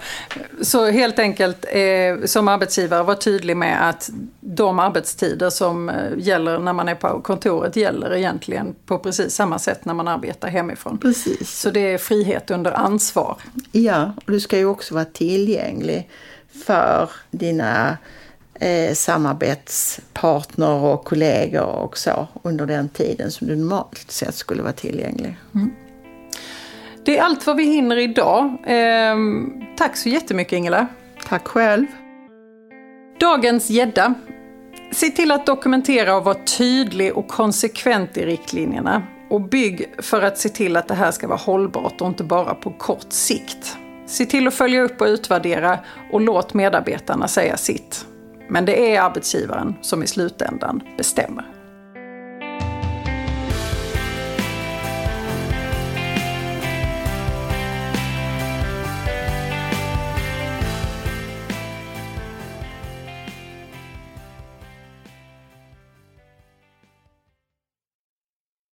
Så 0.61 0.91
helt 0.91 1.19
enkelt 1.19 1.65
eh, 1.69 2.25
som 2.25 2.49
arbetsgivare 2.49 3.03
var 3.03 3.15
tydlig 3.15 3.57
med 3.57 3.89
att 3.89 4.11
de 4.41 4.79
arbetstider 4.79 5.51
som 5.51 5.89
eh, 5.89 5.97
gäller 6.19 6.59
när 6.59 6.73
man 6.73 6.89
är 6.89 6.95
på 6.95 7.21
kontoret 7.21 7.77
gäller 7.77 8.15
egentligen 8.15 8.75
på 8.87 8.99
precis 8.99 9.35
samma 9.35 9.59
sätt 9.59 9.85
när 9.85 9.95
man 9.95 10.09
arbetar 10.09 10.49
hemifrån. 10.49 10.99
Precis. 10.99 11.61
Så 11.61 11.71
det 11.71 11.81
är 11.81 11.99
frihet 11.99 12.51
under 12.51 12.73
ansvar. 12.73 13.37
Ja, 13.73 14.13
och 14.27 14.33
du 14.33 14.41
ska 14.41 14.59
ju 14.59 14.67
också 14.67 14.95
vara 14.95 15.05
tillgänglig 15.05 16.09
för 16.65 17.11
dina 17.31 17.99
eh, 18.55 18.95
samarbetspartner 18.95 20.75
och 20.75 21.05
kollegor 21.05 21.67
och 21.67 21.99
så 21.99 22.29
under 22.43 22.67
den 22.67 22.89
tiden 22.89 23.31
som 23.31 23.47
du 23.47 23.57
normalt 23.57 24.11
sett 24.11 24.35
skulle 24.35 24.63
vara 24.63 24.73
tillgänglig. 24.73 25.37
Mm. 25.55 25.71
Det 27.05 27.19
är 27.19 27.23
allt 27.23 27.47
vad 27.47 27.57
vi 27.57 27.65
hinner 27.65 27.97
idag. 27.97 28.45
Eh, 28.67 29.17
tack 29.77 29.97
så 29.97 30.09
jättemycket 30.09 30.53
Ingela. 30.53 30.87
Tack 31.29 31.49
själv. 31.49 31.87
Dagens 33.21 33.71
gädda. 33.71 34.15
Se 34.93 35.11
till 35.11 35.31
att 35.31 35.47
dokumentera 35.47 36.17
och 36.17 36.25
vara 36.25 36.39
tydlig 36.59 37.17
och 37.17 37.29
konsekvent 37.29 38.17
i 38.17 38.27
riktlinjerna. 38.27 39.03
Och 39.31 39.41
bygg 39.41 39.95
för 39.99 40.23
att 40.23 40.39
se 40.39 40.49
till 40.49 40.77
att 40.77 40.89
det 40.89 40.95
här 40.95 41.11
ska 41.11 41.29
vara 41.29 41.39
hållbart 41.39 42.01
och 42.01 42.07
inte 42.07 42.25
bara 42.25 42.55
på 42.55 42.71
kort 42.71 43.13
sikt. 43.13 43.77
Se 44.07 44.27
till 44.27 44.49
att 44.49 44.55
följa 44.55 44.83
upp 44.83 45.01
och 45.01 45.07
utvärdera 45.07 45.79
och 46.13 46.21
låt 46.21 46.55
medarbetarna 46.55 47.29
säga 47.29 47.57
sitt. 47.57 48.07
Men 48.49 48.65
det 48.65 48.95
är 48.95 49.01
arbetsgivaren 49.01 49.75
som 49.81 50.03
i 50.03 50.07
slutändan 50.07 50.83
bestämmer. 50.97 51.60